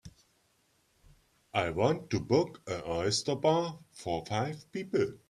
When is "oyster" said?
2.87-3.35